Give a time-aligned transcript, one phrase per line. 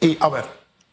[0.00, 0.44] Y a ver,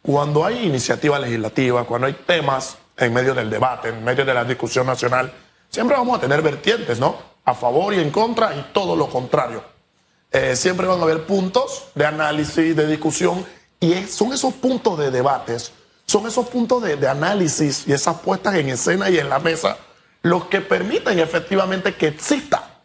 [0.02, 4.44] cuando hay iniciativa legislativa, cuando hay temas en medio del debate, en medio de la
[4.44, 5.32] discusión nacional,
[5.70, 7.16] siempre vamos a tener vertientes, ¿no?
[7.44, 9.64] A favor y en contra y todo lo contrario.
[10.32, 13.46] Eh, siempre van a haber puntos de análisis, de discusión,
[13.80, 15.72] y son esos puntos de debates,
[16.06, 19.78] son esos puntos de, de análisis y esas puestas en escena y en la mesa
[20.26, 22.80] los que permiten efectivamente que exista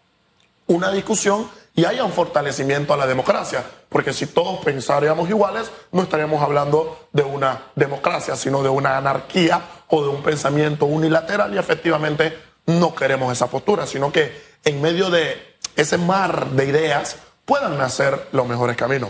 [0.66, 1.48] una discusión
[1.80, 3.64] y haya un fortalecimiento a la democracia.
[3.88, 9.62] Porque si todos pensaríamos iguales, no estaríamos hablando de una democracia, sino de una anarquía
[9.88, 14.30] o de un pensamiento unilateral y efectivamente no queremos esa postura, sino que
[14.62, 19.08] en medio de ese mar de ideas puedan nacer los mejores caminos.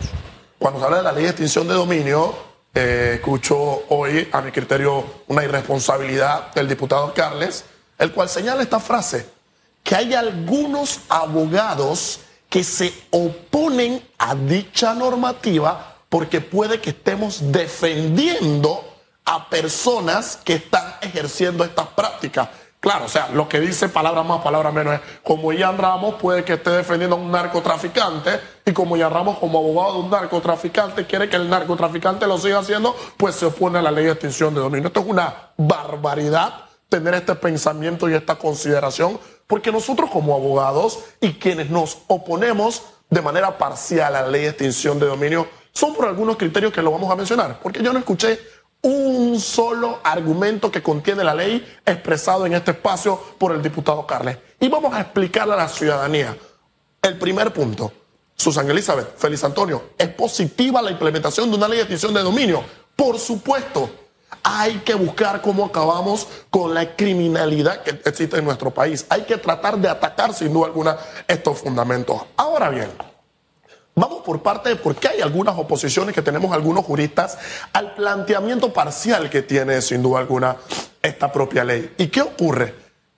[0.57, 2.33] Cuando se habla de la ley de extinción de dominio,
[2.73, 7.65] eh, escucho hoy, a mi criterio, una irresponsabilidad del diputado Carles,
[7.99, 9.27] el cual señala esta frase,
[9.83, 18.85] que hay algunos abogados que se oponen a dicha normativa porque puede que estemos defendiendo
[19.25, 22.49] a personas que están ejerciendo estas prácticas.
[22.81, 26.45] Claro, o sea, lo que dice palabra más, palabra menos es, como Ian Ramos puede
[26.45, 31.07] que esté defendiendo a un narcotraficante y como Ian Ramos como abogado de un narcotraficante
[31.07, 34.55] quiere que el narcotraficante lo siga haciendo, pues se opone a la ley de extinción
[34.55, 34.89] de dominio.
[34.89, 41.33] Esto es una barbaridad tener este pensamiento y esta consideración porque nosotros como abogados y
[41.33, 46.07] quienes nos oponemos de manera parcial a la ley de extinción de dominio son por
[46.07, 47.59] algunos criterios que lo vamos a mencionar.
[47.61, 48.39] Porque yo no escuché
[48.83, 54.39] un solo argumento que contiene la ley expresado en este espacio por el diputado Carles.
[54.61, 56.37] Y vamos a explicarle a la ciudadanía.
[57.03, 57.93] El primer punto,
[58.37, 62.63] Susan Elizabeth, Félix Antonio, ¿es positiva la implementación de una ley de extinción de dominio?
[62.95, 63.91] Por supuesto,
[64.43, 69.07] hay que buscar cómo acabamos con la criminalidad que existe en nuestro país.
[69.09, 72.23] Hay que tratar de atacar sin duda alguna estos fundamentos.
[72.37, 72.91] Ahora bien,
[74.01, 77.37] Vamos por parte de por qué hay algunas oposiciones que tenemos algunos juristas
[77.73, 80.57] al planteamiento parcial que tiene sin duda alguna
[81.03, 81.93] esta propia ley.
[81.99, 82.75] ¿Y qué ocurre?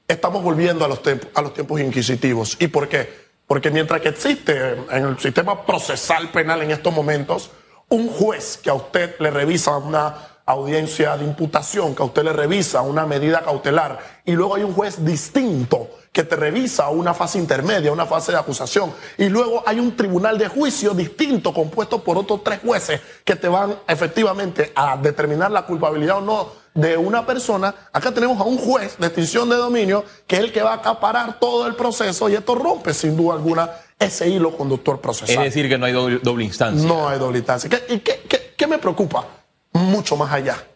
[0.09, 2.56] Estamos volviendo a los, tiempos inquisitivos.
[2.59, 3.09] ¿Y por qué?
[3.47, 7.51] Porque mientras que existe en el sistema procesal penal en estos momentos
[7.89, 12.32] un juez que a usted le revisa una audiencia de imputación, que a usted le
[12.32, 17.38] revisa una medida cautelar, y luego hay un juez distinto que te revisa una fase
[17.38, 22.19] intermedia, una fase de acusación, y luego hay un tribunal de juicio distinto compuesto por
[22.19, 27.24] otros tres jueces que te van efectivamente a determinar la culpabilidad o no de una
[27.24, 27.74] persona.
[27.92, 30.76] Acá tenemos a un juez de extinción de dominio que es el que va a
[30.76, 35.36] acaparar todo el proceso y esto rompe sin duda alguna ese hilo conductor procesal.
[35.36, 36.86] Es decir, que no hay doble, instancia.
[36.86, 37.70] No hay doble instancia.
[37.88, 39.24] ¿Y qué, qué, qué me preocupa?
[39.72, 40.66] Mucho más allá.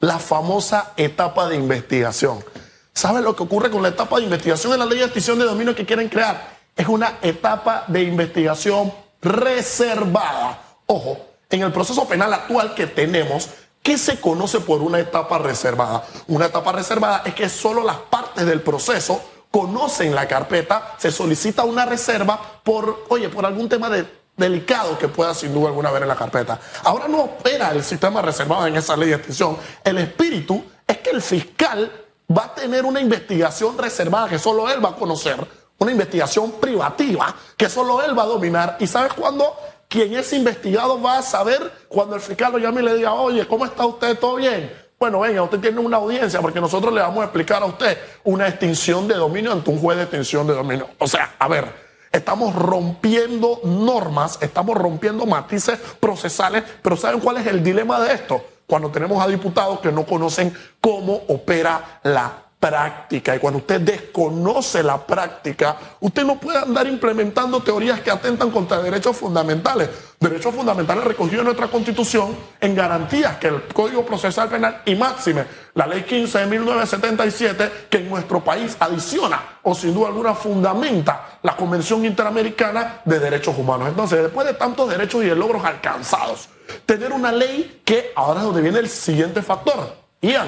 [0.00, 2.44] La famosa etapa de investigación.
[2.94, 5.44] ¿Saben lo que ocurre con la etapa de investigación en la ley de extinción de
[5.44, 6.58] dominio que quieren crear?
[6.76, 8.92] Es una etapa de investigación
[9.22, 10.60] reservada.
[10.86, 11.18] Ojo,
[11.48, 13.48] en el proceso penal actual que tenemos,
[13.82, 16.04] ¿qué se conoce por una etapa reservada?
[16.26, 21.64] Una etapa reservada es que solo las partes del proceso conocen la carpeta, se solicita
[21.64, 24.06] una reserva por, oye, por algún tema de
[24.36, 26.58] delicado que pueda sin duda alguna ver en la carpeta.
[26.84, 29.56] Ahora no opera el sistema reservado en esa ley de extinción.
[29.84, 31.90] El espíritu es que el fiscal
[32.36, 35.36] va a tener una investigación reservada que solo él va a conocer,
[35.78, 38.76] una investigación privativa que solo él va a dominar.
[38.80, 39.54] ¿Y sabes cuándo?
[39.88, 43.46] Quien es investigado va a saber cuando el fiscal lo llame y le diga, oye,
[43.46, 44.18] ¿cómo está usted?
[44.18, 44.72] ¿Todo bien?
[44.98, 48.48] Bueno, venga, usted tiene una audiencia porque nosotros le vamos a explicar a usted una
[48.48, 50.88] extinción de dominio ante un juez de extinción de dominio.
[50.98, 57.46] O sea, a ver, Estamos rompiendo normas, estamos rompiendo matices procesales, pero ¿saben cuál es
[57.46, 58.44] el dilema de esto?
[58.66, 63.34] Cuando tenemos a diputados que no conocen cómo opera la práctica.
[63.34, 68.80] Y cuando usted desconoce la práctica, usted no puede andar implementando teorías que atentan contra
[68.80, 69.90] derechos fundamentales.
[70.20, 75.44] Derechos fundamentales recogidos en nuestra Constitución en garantías que el Código Procesal Penal y máxime
[75.74, 81.40] la Ley 15 de 1977, que en nuestro país adiciona o sin duda alguna fundamenta
[81.42, 83.88] la Convención Interamericana de Derechos Humanos.
[83.88, 86.48] Entonces, después de tantos derechos y de logros alcanzados,
[86.86, 89.96] tener una ley que ahora es donde viene el siguiente factor.
[90.20, 90.46] Ian,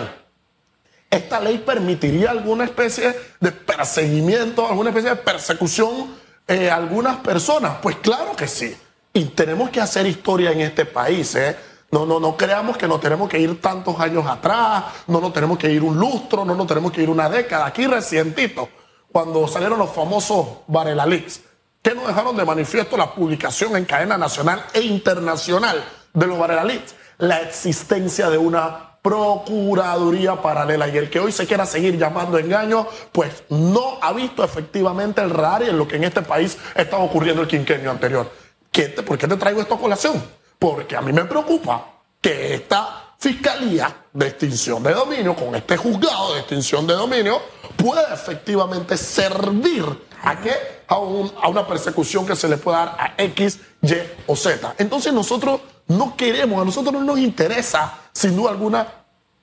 [1.16, 6.14] ¿esta ley permitiría alguna especie de perseguimiento, alguna especie de persecución
[6.46, 7.76] eh, a algunas personas?
[7.82, 8.76] Pues claro que sí.
[9.12, 11.34] Y tenemos que hacer historia en este país.
[11.36, 11.56] ¿eh?
[11.90, 15.56] No, no, no creamos que nos tenemos que ir tantos años atrás, no nos tenemos
[15.58, 17.66] que ir un lustro, no nos tenemos que ir una década.
[17.66, 18.68] Aquí recientito,
[19.12, 21.40] cuando salieron los famosos Varela Leaks,
[21.80, 26.64] que nos dejaron de manifiesto la publicación en cadena nacional e internacional de los Varela
[26.64, 30.88] Leaks, la existencia de una Procuraduría Paralela.
[30.88, 35.28] Y el que hoy se quiera seguir llamando engaño, pues no ha visto efectivamente el
[35.28, 38.32] radar y en lo que en este país estaba ocurriendo el quinquenio anterior.
[38.72, 40.24] ¿Qué ¿Por qué te traigo esto a colación?
[40.58, 41.84] Porque a mí me preocupa
[42.18, 47.42] que esta fiscalía de extinción de dominio, con este juzgado de extinción de dominio,
[47.76, 49.84] pueda efectivamente servir
[50.22, 50.54] a qué?
[50.88, 53.94] A una persecución que se le pueda dar a X, Y
[54.26, 54.76] o Z.
[54.78, 58.86] Entonces nosotros no queremos, a nosotros no nos interesa, sin duda alguna,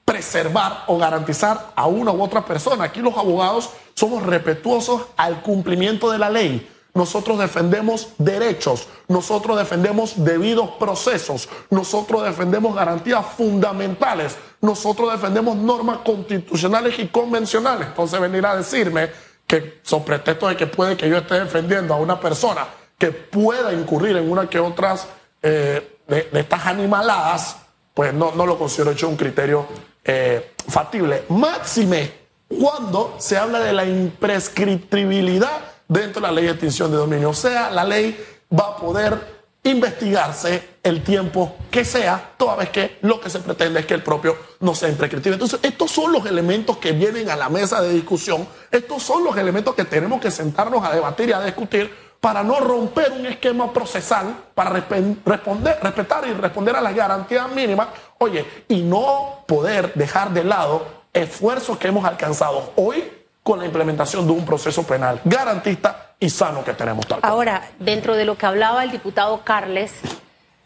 [0.06, 2.86] preservar o garantizar a una u otra persona.
[2.86, 6.70] Aquí los abogados somos respetuosos al cumplimiento de la ley.
[6.94, 17.00] Nosotros defendemos derechos, nosotros defendemos debidos procesos, nosotros defendemos garantías fundamentales, nosotros defendemos normas constitucionales
[17.00, 17.88] y convencionales.
[17.88, 19.10] Entonces venir a decirme
[19.48, 22.68] que, sobre pretexto de que puede que yo esté defendiendo a una persona
[22.98, 25.08] que pueda incurrir en una que otras
[25.42, 27.58] eh, de, estas animaladas,
[27.94, 29.66] pues no, no lo considero hecho un criterio
[30.04, 31.24] eh, factible.
[31.30, 37.30] Máxime cuando se habla de la imprescriptibilidad dentro de la ley de extinción de dominio.
[37.30, 38.18] O sea, la ley
[38.52, 43.81] va a poder investigarse el tiempo que sea, toda vez que lo que se pretende
[43.81, 45.36] es que el propio no sea imprescriptible.
[45.36, 49.38] Entonces, estos son los elementos que vienen a la mesa de discusión, estos son los
[49.38, 53.74] elementos que tenemos que sentarnos a debatir y a discutir para no romper un esquema
[53.74, 57.88] procesal, para responder, respetar y responder a las garantías mínimas,
[58.20, 64.28] oye, y no poder dejar de lado esfuerzos que hemos alcanzado hoy con la implementación
[64.28, 68.46] de un proceso penal garantista y sano que tenemos tal Ahora, dentro de lo que
[68.46, 69.92] hablaba el diputado Carles,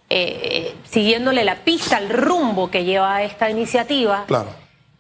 [0.09, 4.49] eh, siguiéndole la pista, el rumbo que lleva esta iniciativa, claro.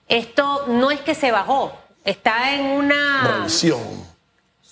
[0.07, 1.73] esto no es que se bajó,
[2.05, 3.39] está en una...
[3.39, 4.04] Revisión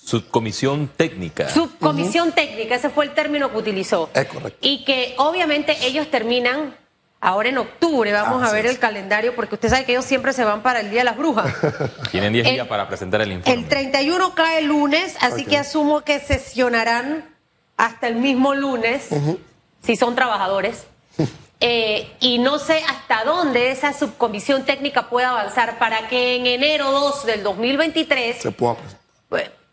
[0.04, 1.48] Subcomisión técnica.
[1.48, 4.10] Subcomisión técnica, ese fue el término que utilizó.
[4.12, 4.58] Es correcto.
[4.60, 6.76] Y que obviamente ellos terminan
[7.22, 10.44] ahora en octubre, vamos a ver el calendario, porque usted sabe que ellos siempre se
[10.44, 11.54] van para el Día de las Brujas.
[12.10, 13.58] Tienen 10 días para presentar el informe.
[13.58, 17.24] El 31 cae el lunes, así que asumo que sesionarán
[17.78, 19.08] hasta el mismo lunes,
[19.82, 20.86] si son trabajadores.
[21.60, 26.90] Eh, y no sé hasta dónde esa subcomisión técnica puede avanzar para que en enero
[26.90, 29.00] 2 del 2023 se pueda presentar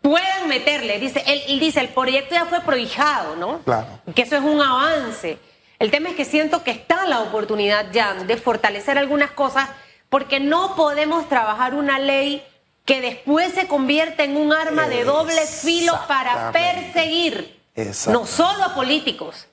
[0.02, 0.98] puedan meterle.
[0.98, 3.60] Dice, él, dice, el proyecto ya fue prohijado, ¿no?
[3.60, 3.86] Claro.
[4.14, 5.38] Que eso es un avance.
[5.78, 9.68] El tema es que siento que está la oportunidad ya de fortalecer algunas cosas
[10.08, 12.44] porque no podemos trabajar una ley
[12.84, 17.60] que después se convierta en un arma de doble filo para perseguir
[18.08, 19.46] no solo a políticos.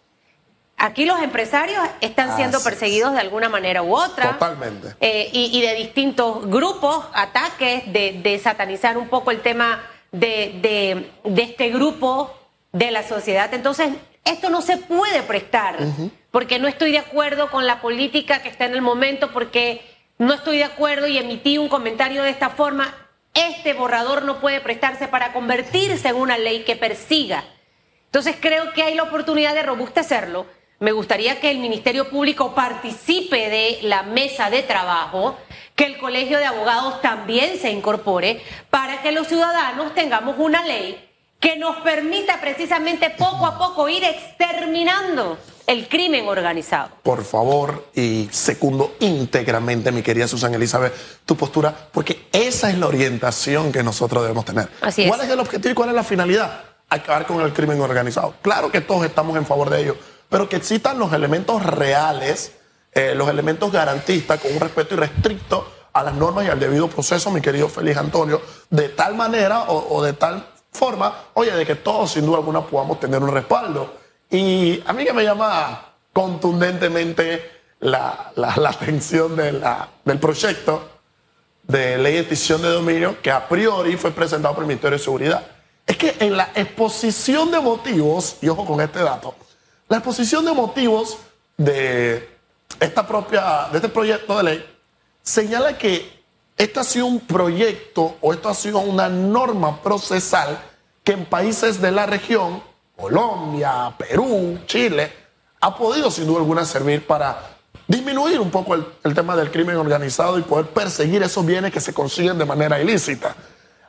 [0.78, 4.32] Aquí los empresarios están siendo perseguidos de alguna manera u otra.
[4.32, 4.96] Totalmente.
[5.02, 9.82] Eh, y, de distintos grupos, ataques, de, de satanizar un poco el tema
[10.12, 12.36] de, de, este grupo
[12.72, 13.54] de la sociedad.
[13.54, 13.90] Entonces,
[14.26, 15.78] esto no se puede prestar,
[16.32, 19.82] porque no estoy de acuerdo con la política que está en el momento, porque
[20.18, 22.94] no estoy de acuerdo y emití un comentario de esta forma.
[23.34, 27.46] Este borrador no puede prestarse para convertirse en una ley que persiga.
[28.06, 30.46] Entonces creo que hay la oportunidad de robustecerlo.
[30.80, 35.38] Me gustaría que el Ministerio Público participe de la mesa de trabajo
[35.76, 41.06] que el Colegio de Abogados también se incorpore para que los ciudadanos tengamos una ley
[41.42, 45.38] que nos permita precisamente poco a poco ir exterminando
[45.68, 46.92] el crimen organizado.
[47.04, 50.94] Por favor, y secundo íntegramente, mi querida Susana Elizabeth,
[51.26, 54.70] tu postura, porque esa es la orientación que nosotros debemos tener.
[54.82, 56.64] Así ¿Cuál es el objetivo y cuál es la finalidad?
[56.90, 58.36] Acabar con el crimen organizado.
[58.42, 59.98] Claro que todos estamos en favor de ello,
[60.30, 62.54] pero que existan los elementos reales
[62.92, 67.30] eh, los elementos garantistas con un respeto irrestricto a las normas y al debido proceso,
[67.30, 72.12] mi querido Félix Antonio, de tal manera o, de tal forma, oye, de que todos
[72.12, 73.94] sin duda alguna podamos tener un respaldo.
[74.30, 78.32] Y a mí que me llama contundentemente la,
[78.68, 80.90] atención del proyecto
[81.64, 85.04] de ley de extinción de dominio que a priori fue presentado por el Ministerio de
[85.04, 85.48] Seguridad.
[85.86, 89.36] Es que en la exposición de motivos, y ojo con este dato,
[89.90, 91.18] la exposición de motivos
[91.58, 92.30] de
[92.80, 94.66] esta propia, de este proyecto de ley
[95.24, 96.24] señala que
[96.56, 100.60] este ha sido un proyecto o esto ha sido una norma procesal
[101.04, 102.62] que en países de la región,
[102.96, 105.12] Colombia, Perú, Chile,
[105.60, 109.78] ha podido sin duda alguna servir para disminuir un poco el, el, tema del crimen
[109.78, 113.36] organizado y poder perseguir esos bienes que se consiguen de manera ilícita.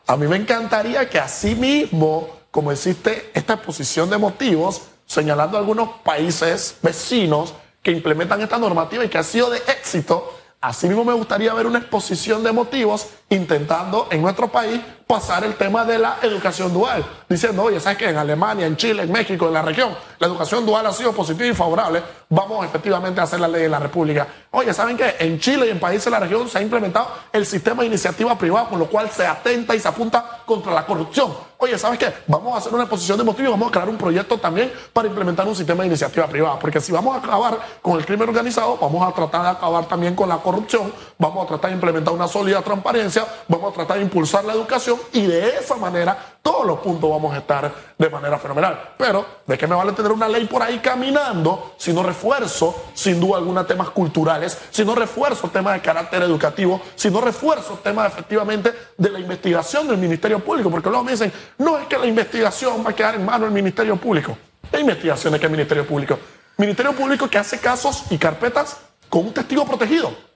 [0.06, 6.76] A mí me encantaría que asimismo, como existe esta exposición de motivos, señalando algunos países
[6.80, 7.52] vecinos
[7.82, 10.38] que implementan esta normativa y que ha sido de éxito.
[10.60, 15.84] Asimismo, me gustaría ver una exposición de motivos intentando en nuestro país pasar el tema
[15.84, 18.10] de la educación dual, diciendo, oye, ¿sabes qué?
[18.10, 21.50] En Alemania, en Chile, en México, en la región, la educación dual ha sido positiva
[21.50, 24.28] y favorable, vamos efectivamente a hacer la ley en la República.
[24.52, 25.16] Oye, ¿saben qué?
[25.18, 28.38] En Chile y en países de la región se ha implementado el sistema de iniciativa
[28.38, 31.32] privada, con lo cual se atenta y se apunta contra la corrupción.
[31.58, 32.12] Oye, ¿sabes qué?
[32.28, 35.08] Vamos a hacer una exposición de motivos y vamos a crear un proyecto también para
[35.08, 38.78] implementar un sistema de iniciativa privada, porque si vamos a acabar con el crimen organizado,
[38.80, 42.28] vamos a tratar de acabar también con la corrupción, vamos a tratar de implementar una
[42.28, 46.78] sólida transparencia, vamos a tratar de impulsar la educación y de esa manera todos los
[46.80, 48.94] puntos vamos a estar de manera fenomenal.
[48.96, 53.20] Pero, ¿de qué me vale tener una ley por ahí caminando si no refuerzo, sin
[53.20, 58.12] duda alguna, temas culturales, si no refuerzo temas de carácter educativo, si no refuerzo temas
[58.12, 60.70] efectivamente de la investigación del Ministerio Público?
[60.70, 63.52] Porque luego me dicen, no es que la investigación va a quedar en manos del
[63.52, 64.36] Ministerio Público.
[64.70, 66.18] ¿Qué investigación es que el Ministerio Público?
[66.56, 68.78] Ministerio Público que hace casos y carpetas
[69.08, 70.29] con un testigo protegido.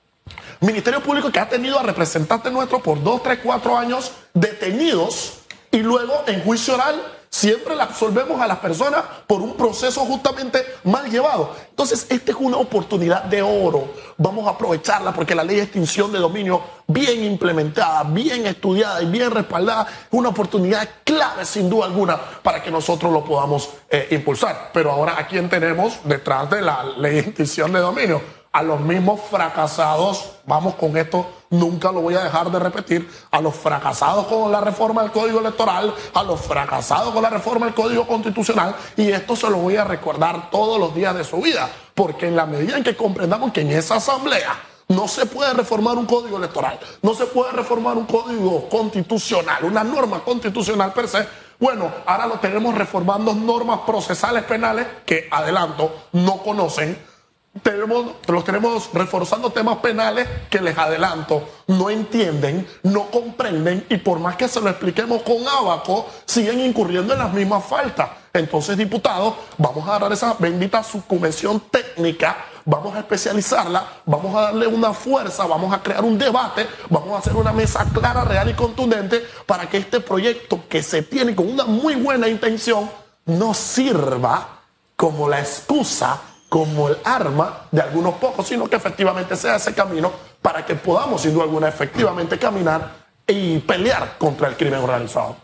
[0.61, 5.39] Ministerio Público que ha tenido a representantes nuestros por dos, tres, cuatro años detenidos
[5.71, 7.01] y luego en juicio oral
[7.35, 11.51] siempre la absolvemos a las personas por un proceso justamente mal llevado.
[11.69, 13.93] Entonces, esta es una oportunidad de oro.
[14.17, 19.07] Vamos a aprovecharla porque la ley de extinción de dominio, bien implementada, bien estudiada y
[19.07, 24.07] bien respaldada, es una oportunidad clave, sin duda alguna, para que nosotros lo podamos eh,
[24.13, 24.71] impulsar.
[24.73, 28.23] Pero ahora, ¿a quién tenemos detrás de la ley de extinción de dominio?
[28.55, 33.41] A los mismos fracasados, vamos con esto, nunca lo voy a dejar de repetir, a
[33.41, 37.75] los fracasados con la reforma del Código Electoral, a los fracasados con la reforma del
[37.75, 41.69] Código Constitucional, y esto se lo voy a recordar todos los días de su vida,
[41.95, 44.57] porque en la medida en que comprendamos que en esa asamblea
[44.87, 49.83] no se puede reformar un código electoral, no se puede reformar un código constitucional, una
[49.83, 51.27] norma constitucional per se,
[51.59, 57.14] bueno, ahora lo tenemos reformando normas procesales penales que, adelanto, no conocen
[57.63, 64.19] tenemos, los tenemos reforzando temas penales que les adelanto, no entienden, no comprenden y por
[64.19, 68.09] más que se lo expliquemos con abaco, siguen incurriendo en las mismas faltas.
[68.33, 74.67] Entonces, diputados, vamos a dar esa bendita subcomisión técnica, vamos a especializarla, vamos a darle
[74.67, 78.55] una fuerza, vamos a crear un debate, vamos a hacer una mesa clara, real y
[78.55, 82.91] contundente para que este proyecto que se tiene con una muy buena intención
[83.27, 84.49] no sirva
[84.97, 86.21] como la excusa
[86.55, 91.21] como el arma de algunos pocos, sino que efectivamente sea ese camino para que podamos,
[91.21, 92.93] sin duda alguna, efectivamente caminar
[93.27, 95.35] y pelear contra el crimen organizado.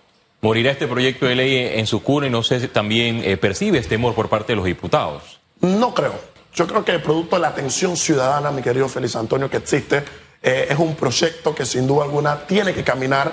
[0.41, 3.79] ¿Morirá este proyecto de ley en su cuna y no sé si también eh, percibe
[3.79, 5.41] este temor por parte de los diputados?
[5.63, 6.15] No creo.
[6.55, 10.05] Yo creo que el producto de la atención ciudadana, mi querido Félix Antonio, que existe,
[10.41, 13.33] eh, es un proyecto que sin duda alguna tiene que caminar,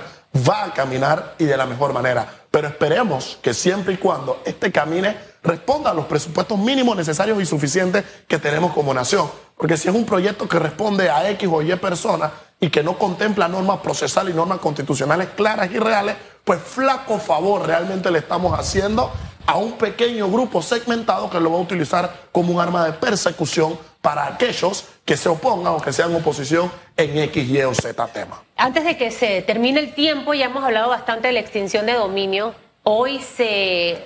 [0.50, 2.28] va a caminar y de la mejor manera.
[2.58, 7.46] Pero esperemos que siempre y cuando este camine responda a los presupuestos mínimos necesarios y
[7.46, 9.30] suficientes que tenemos como nación.
[9.56, 12.98] Porque si es un proyecto que responde a X o Y personas y que no
[12.98, 18.58] contempla normas procesales y normas constitucionales claras y reales, pues flaco favor realmente le estamos
[18.58, 19.12] haciendo
[19.46, 23.78] a un pequeño grupo segmentado que lo va a utilizar como un arma de persecución
[24.08, 28.42] para aquellos que se opongan o que sean oposición en X, Y o Z tema.
[28.56, 31.92] Antes de que se termine el tiempo, ya hemos hablado bastante de la extinción de
[31.92, 32.56] dominio.
[32.84, 34.02] Hoy se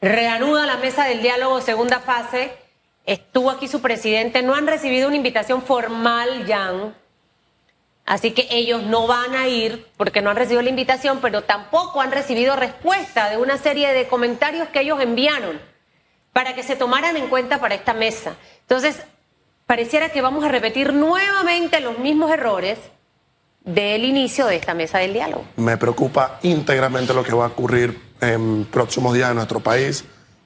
[0.00, 2.52] reanuda la mesa del diálogo segunda fase.
[3.06, 4.40] Estuvo aquí su presidente.
[4.44, 6.94] No han recibido una invitación formal, Jan.
[8.06, 12.00] Así que ellos no van a ir porque no han recibido la invitación, pero tampoco
[12.00, 15.60] han recibido respuesta de una serie de comentarios que ellos enviaron
[16.32, 18.36] para que se tomaran en cuenta para esta mesa.
[18.60, 19.04] Entonces,
[19.66, 22.78] pareciera que vamos a repetir nuevamente los mismos errores
[23.64, 25.44] del inicio de esta mesa del diálogo.
[25.56, 30.04] Me preocupa íntegramente lo que va a ocurrir en próximos días en nuestro país,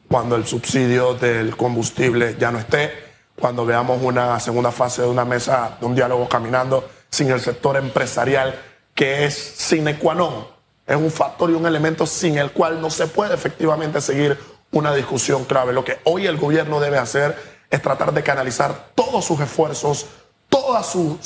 [0.08, 2.92] cuando el subsidio del combustible ya no esté,
[3.38, 7.76] cuando veamos una segunda fase de una mesa, de un diálogo caminando sin el sector
[7.76, 8.54] empresarial,
[8.94, 10.46] que es sine qua non,
[10.86, 14.38] es un factor y un elemento sin el cual no se puede efectivamente seguir
[14.72, 15.72] una discusión clave.
[15.72, 17.36] Lo que hoy el gobierno debe hacer
[17.70, 20.06] es tratar de canalizar todos sus esfuerzos,
[20.48, 21.18] toda su,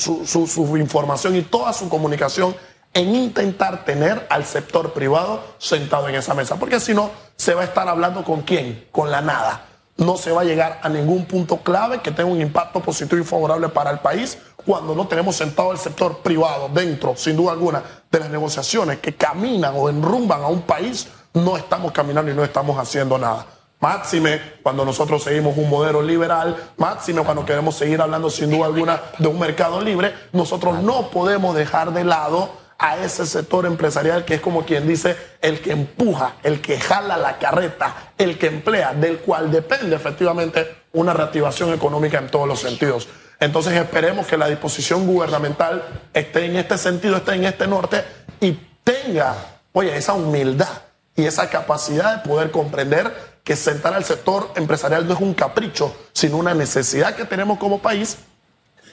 [0.78, 2.54] información y toda su comunicación
[2.94, 7.62] en intentar tener al sector privado sentado en esa mesa, porque si no, se va
[7.62, 9.66] a estar hablando con quién, con la nada.
[9.96, 13.24] No se va a llegar a ningún punto clave que tenga un impacto positivo y
[13.24, 17.82] favorable para el país cuando no tenemos sentado al sector privado dentro, sin duda alguna,
[18.10, 22.44] de las negociaciones que caminan o enrumban a un país, no estamos caminando y no
[22.44, 23.46] estamos haciendo nada.
[23.82, 29.02] Máxime cuando nosotros seguimos un modelo liberal, máxime cuando queremos seguir hablando sin duda alguna
[29.18, 32.48] de un mercado libre, nosotros no podemos dejar de lado
[32.78, 37.16] a ese sector empresarial que es como quien dice el que empuja, el que jala
[37.16, 42.60] la carreta, el que emplea, del cual depende efectivamente una reactivación económica en todos los
[42.60, 43.08] sentidos.
[43.40, 45.82] Entonces esperemos que la disposición gubernamental
[46.14, 48.04] esté en este sentido, esté en este norte
[48.40, 48.52] y
[48.84, 49.34] tenga,
[49.72, 50.68] oye, esa humildad
[51.16, 55.94] y esa capacidad de poder comprender que sentar al sector empresarial no es un capricho,
[56.12, 58.18] sino una necesidad que tenemos como país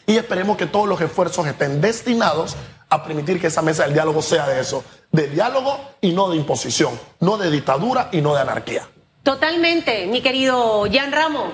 [0.08, 2.56] y esperemos que todos los esfuerzos estén destinados
[2.90, 6.38] a permitir que esa mesa del diálogo sea de eso, de diálogo y no de
[6.38, 8.90] imposición, no de dictadura y no de anarquía.
[9.22, 11.54] Totalmente, mi querido Jan Ramos.